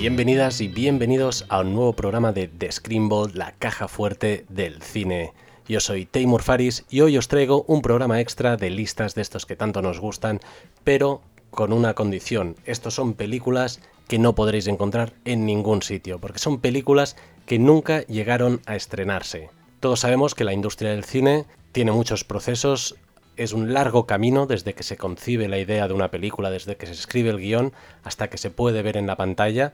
[0.00, 5.34] Bienvenidas y bienvenidos a un nuevo programa de The Screenbolt, la caja fuerte del cine.
[5.68, 9.44] Yo soy Taymur Faris y hoy os traigo un programa extra de listas de estos
[9.44, 10.40] que tanto nos gustan,
[10.84, 12.56] pero con una condición.
[12.64, 18.00] Estos son películas que no podréis encontrar en ningún sitio, porque son películas que nunca
[18.06, 19.50] llegaron a estrenarse.
[19.80, 22.96] Todos sabemos que la industria del cine tiene muchos procesos,
[23.40, 26.84] es un largo camino desde que se concibe la idea de una película, desde que
[26.84, 27.72] se escribe el guion
[28.04, 29.72] hasta que se puede ver en la pantalla.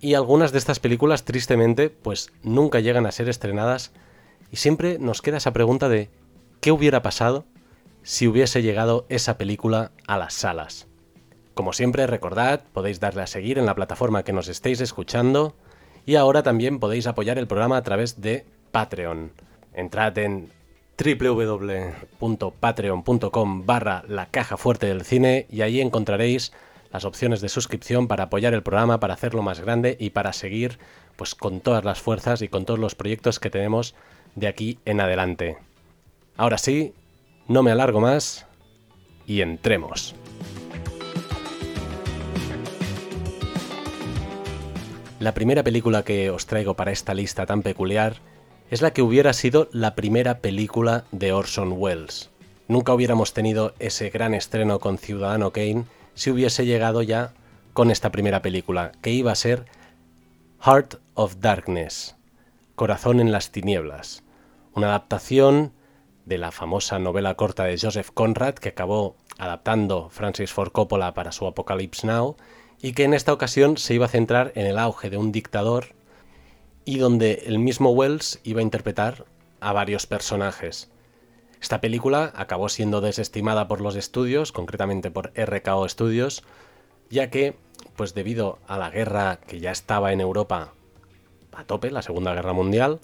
[0.00, 3.90] Y algunas de estas películas, tristemente, pues nunca llegan a ser estrenadas.
[4.52, 6.10] Y siempre nos queda esa pregunta de
[6.60, 7.44] ¿qué hubiera pasado
[8.04, 10.86] si hubiese llegado esa película a las salas?
[11.54, 15.56] Como siempre, recordad, podéis darle a seguir en la plataforma que nos estéis escuchando
[16.06, 19.32] y ahora también podéis apoyar el programa a través de Patreon.
[19.74, 20.52] Entrad en
[20.98, 26.52] www.patreon.com barra la caja fuerte del cine y ahí encontraréis
[26.92, 30.80] las opciones de suscripción para apoyar el programa, para hacerlo más grande y para seguir
[31.16, 33.94] pues con todas las fuerzas y con todos los proyectos que tenemos
[34.34, 35.58] de aquí en adelante.
[36.36, 36.94] Ahora sí,
[37.46, 38.46] no me alargo más
[39.26, 40.14] y entremos.
[45.20, 48.18] La primera película que os traigo para esta lista tan peculiar
[48.70, 52.30] es la que hubiera sido la primera película de Orson Welles.
[52.66, 57.32] Nunca hubiéramos tenido ese gran estreno con Ciudadano Kane si hubiese llegado ya
[57.72, 59.64] con esta primera película, que iba a ser
[60.60, 62.16] Heart of Darkness,
[62.74, 64.22] Corazón en las Tinieblas,
[64.74, 65.72] una adaptación
[66.26, 71.32] de la famosa novela corta de Joseph Conrad que acabó adaptando Francis Ford Coppola para
[71.32, 72.36] su Apocalypse Now
[72.82, 75.94] y que en esta ocasión se iba a centrar en el auge de un dictador
[76.88, 79.26] y donde el mismo Wells iba a interpretar
[79.60, 80.88] a varios personajes.
[81.60, 86.44] Esta película acabó siendo desestimada por los estudios, concretamente por RKO Studios,
[87.10, 87.56] ya que,
[87.94, 90.72] pues debido a la guerra que ya estaba en Europa
[91.52, 93.00] a tope, la Segunda Guerra Mundial,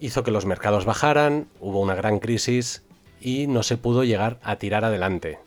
[0.00, 2.82] hizo que los mercados bajaran, hubo una gran crisis
[3.20, 5.38] y no se pudo llegar a tirar adelante.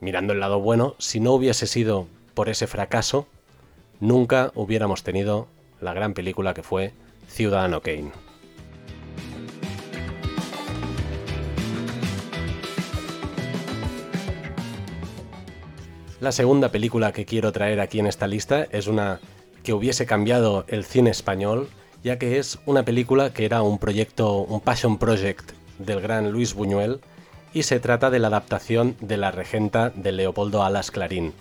[0.00, 3.28] Mirando el lado bueno, si no hubiese sido por ese fracaso,
[4.00, 5.46] nunca hubiéramos tenido
[5.80, 6.92] la gran película que fue
[7.28, 8.12] Ciudadano Kane.
[16.20, 19.20] La segunda película que quiero traer aquí en esta lista es una
[19.62, 21.68] que hubiese cambiado el cine español,
[22.04, 26.52] ya que es una película que era un proyecto, un passion project del gran Luis
[26.52, 27.00] Buñuel,
[27.54, 31.32] y se trata de la adaptación de La Regenta de Leopoldo Alas Clarín,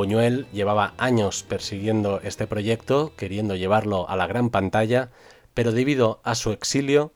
[0.00, 5.10] Buñuel llevaba años persiguiendo este proyecto, queriendo llevarlo a la gran pantalla,
[5.52, 7.12] pero debido a su exilio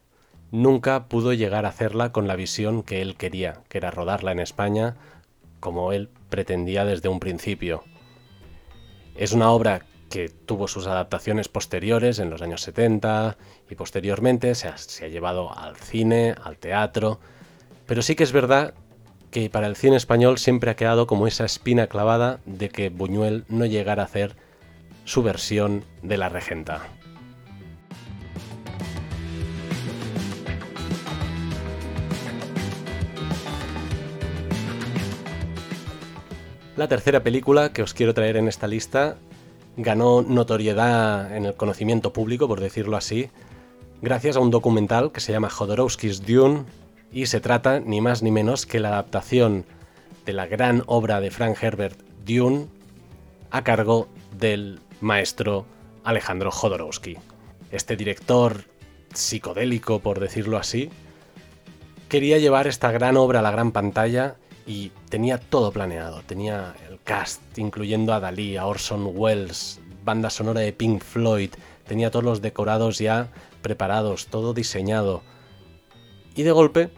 [0.51, 4.39] nunca pudo llegar a hacerla con la visión que él quería, que era rodarla en
[4.39, 4.97] España
[5.61, 7.85] como él pretendía desde un principio.
[9.17, 13.39] Es una obra que tuvo sus adaptaciones posteriores en los años 70
[13.71, 17.19] y posteriormente se ha, se ha llevado al cine, al teatro,
[17.87, 18.75] pero sí que es verdad
[19.35, 23.45] que para el cine español siempre ha quedado como esa espina clavada de que Buñuel
[23.49, 24.37] no llegara a hacer
[25.05, 26.83] su versión de la regenta.
[36.77, 39.17] La tercera película que os quiero traer en esta lista
[39.77, 43.31] ganó notoriedad en el conocimiento público, por decirlo así,
[44.01, 46.67] gracias a un documental que se llama Jodorowsky's Dune,
[47.15, 49.65] y se trata ni más ni menos que la adaptación
[50.27, 52.67] de la gran obra de Frank Herbert Dune
[53.53, 55.65] a cargo del maestro
[56.03, 57.17] Alejandro Jodorowsky.
[57.71, 58.65] Este director
[59.15, 60.91] psicodélico, por decirlo así,
[62.09, 64.35] quería llevar esta gran obra a la gran pantalla
[64.67, 66.23] y tenía todo planeado.
[66.23, 71.51] Tenía el cast, incluyendo a Dalí, a Orson Welles, banda sonora de Pink Floyd,
[71.87, 73.29] tenía todos los decorados ya
[73.63, 75.23] preparados, todo diseñado.
[76.35, 76.91] Y de golpe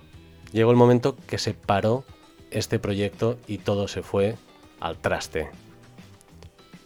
[0.52, 2.04] llegó el momento que se paró
[2.50, 4.36] este proyecto y todo se fue
[4.80, 5.48] al traste.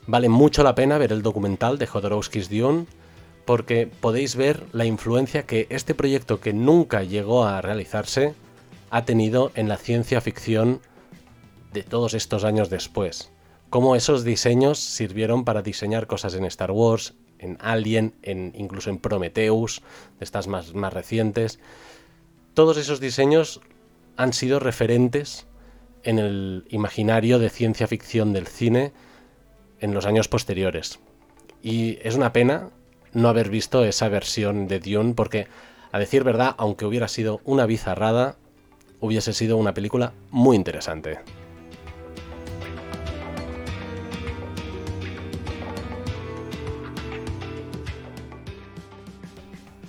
[0.07, 2.87] Vale mucho la pena ver el documental de Jodorowsky's Dune
[3.45, 8.35] porque podéis ver la influencia que este proyecto que nunca llegó a realizarse
[8.91, 10.81] ha tenido en la ciencia ficción
[11.73, 13.31] de todos estos años después.
[13.71, 18.99] Cómo esos diseños sirvieron para diseñar cosas en Star Wars, en Alien, en, incluso en
[18.99, 19.83] Prometheus,
[20.19, 21.61] de estas más, más recientes
[22.61, 23.62] todos esos diseños
[24.19, 25.47] han sido referentes
[26.03, 28.93] en el imaginario de ciencia ficción del cine
[29.81, 31.01] en los años posteriores.
[31.62, 32.69] Y es una pena
[33.15, 35.47] no haber visto esa versión de Dune porque,
[35.91, 38.37] a decir verdad, aunque hubiera sido una bizarrada,
[39.01, 41.21] hubiese sido una película muy interesante.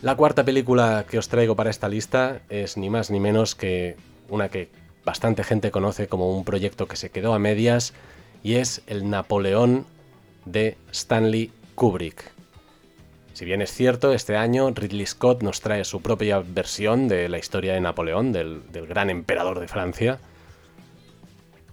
[0.01, 3.98] La cuarta película que os traigo para esta lista es ni más ni menos que
[4.30, 4.69] una que
[5.06, 7.94] bastante gente conoce como un proyecto que se quedó a medias
[8.42, 9.86] y es el Napoleón
[10.45, 12.31] de Stanley Kubrick.
[13.33, 17.38] Si bien es cierto, este año Ridley Scott nos trae su propia versión de la
[17.38, 20.18] historia de Napoleón, del, gran emperador de Francia,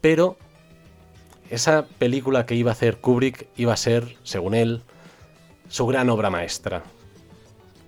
[0.03, 0.37] pero
[1.49, 4.83] esa película que iba a hacer Kubrick iba a ser, según él,
[5.71, 6.83] su gran obra maestra.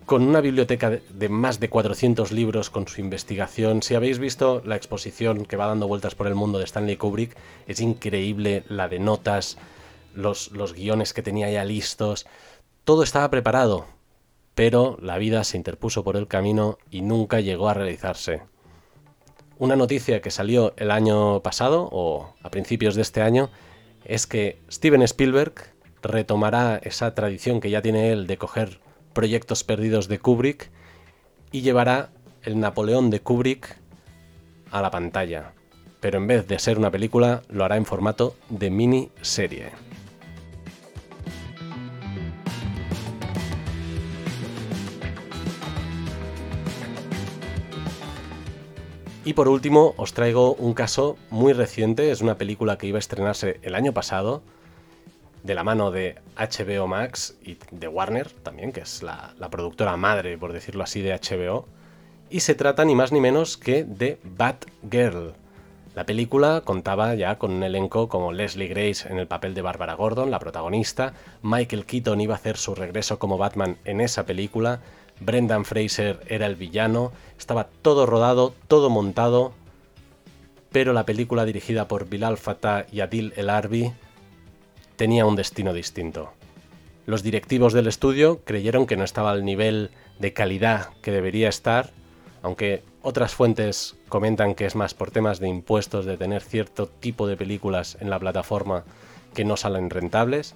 [0.07, 4.77] Con una biblioteca de más de 400 libros con su investigación, si habéis visto la
[4.77, 7.37] exposición que va dando vueltas por el mundo de Stanley Kubrick,
[7.69, 9.57] es increíble la de notas,
[10.15, 12.27] los, los guiones que tenía ya listos,
[12.85, 13.87] todo estaba preparado,
[14.55, 18.43] pero la vida se interpuso por el camino y nunca llegó a realizarse.
[19.59, 23.51] Una noticia que salió el año pasado, o a principios de este año,
[24.05, 25.53] es que Steven Spielberg
[26.03, 28.81] retomará esa tradición que ya tiene él de coger
[29.13, 30.71] proyectos perdidos de Kubrick
[31.53, 32.11] y llevará
[32.43, 33.77] el Napoleón de Kubrick
[34.71, 35.53] a la pantalla.
[36.01, 39.71] Pero en vez de ser una película, lo hará en formato de miniserie.
[49.25, 53.01] Y por último, os traigo un caso muy reciente, es una película que iba a
[53.01, 54.43] estrenarse el año pasado,
[55.43, 60.37] de la mano de HBO Max y de Warner también, que es la, productora madre,
[60.39, 61.67] por decirlo así, de HBO.
[62.29, 65.35] Y se trata ni más ni menos que de Batgirl.
[65.95, 69.95] La película contaba ya con un elenco como Leslie Grace en el papel de Barbara
[69.95, 74.81] Gordon, la protagonista, Michael Keaton iba a hacer su regreso como Batman en esa película,
[75.19, 79.53] Brendan Fraser era el villano, estaba todo rodado, todo montado,
[80.71, 83.93] pero la película dirigida por Bilal Fatah y Adil El Arbi
[85.01, 86.31] tenía un destino distinto.
[87.07, 89.89] Los directivos del estudio creyeron que no estaba al nivel
[90.19, 91.89] de calidad que debería estar,
[92.43, 97.27] aunque otras fuentes comentan que es más por temas de impuestos, de tener cierto tipo
[97.27, 98.85] de películas en la plataforma
[99.33, 100.55] que no salen rentables,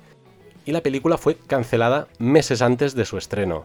[0.67, 3.64] y la película fue cancelada meses antes de su estreno,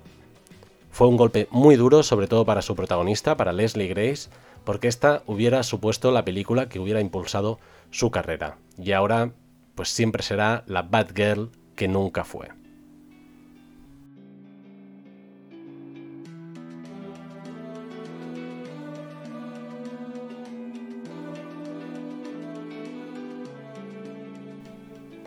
[0.92, 4.30] fue un golpe muy duro, sobre todo para su protagonista, para Leslie Grace,
[4.64, 7.60] porque esta hubiera supuesto la película que hubiera impulsado
[7.92, 8.58] su carrera.
[8.78, 9.32] Y ahora,
[9.80, 12.50] pues siempre será la Bad Girl que nunca fue.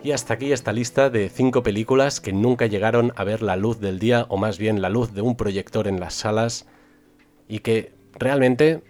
[0.03, 3.79] Y hasta aquí esta lista de 5 películas que nunca llegaron a ver la luz
[3.79, 6.67] del día, o más bien la luz de un proyector en las salas,
[7.47, 8.83] y que realmente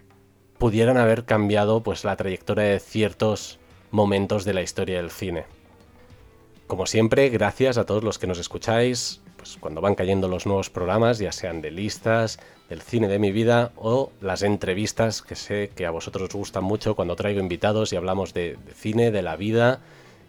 [0.58, 3.60] pudieran haber cambiado pues, la trayectoria de ciertos
[3.90, 5.53] momentos de la historia del cine.
[6.66, 10.70] Como siempre, gracias a todos los que nos escucháis, pues cuando van cayendo los nuevos
[10.70, 12.38] programas, ya sean de listas,
[12.70, 16.64] del cine de mi vida o las entrevistas que sé que a vosotros os gustan
[16.64, 19.80] mucho cuando traigo invitados y hablamos de, cine, de la vida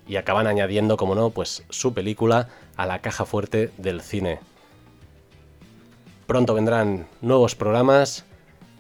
[0.08, 4.40] y acaban añadiendo, como no, pues su película a la caja fuerte del cine.
[6.28, 8.26] Pronto vendrán nuevos programas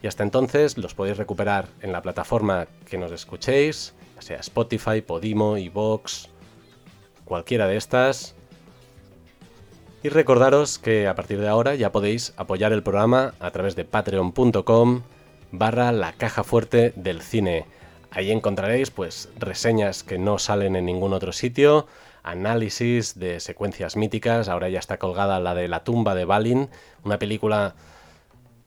[0.03, 5.01] y hasta entonces los podéis recuperar en la plataforma que nos escuchéis, ya sea Spotify,
[5.01, 6.29] Podimo, Vox,
[7.25, 8.35] cualquiera de estas.
[10.03, 13.85] Y recordaros que a partir de ahora ya podéis apoyar el programa a través de
[13.85, 15.01] patreon.com
[15.51, 17.65] barra la caja fuerte del cine.
[18.11, 21.87] Ahí encontraréis pues reseñas que no salen en ningún otro sitio,
[22.23, 26.69] análisis de secuencias míticas, ahora ya está colgada la de La tumba de Balin,
[27.03, 27.75] una película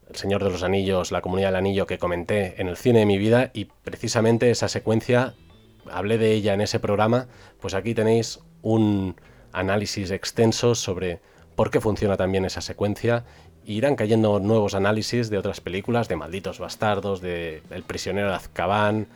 [0.09, 3.05] El Señor de los Anillos, La Comunidad del Anillo que comenté en el cine de
[3.05, 5.35] mi vida y precisamente esa secuencia
[5.91, 7.27] hablé de ella en ese programa,
[7.59, 9.15] pues aquí tenéis un
[9.51, 11.19] análisis extenso sobre
[11.55, 13.25] por qué funciona también esa secuencia
[13.65, 19.07] irán cayendo nuevos análisis de otras películas, de Malditos Bastardos, de El prisionero de Azkaban,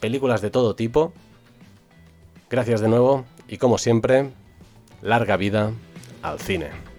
[0.00, 1.12] películas de todo tipo.
[2.48, 4.30] Gracias de nuevo y como siempre,
[5.02, 5.72] larga vida
[6.22, 6.89] al cine.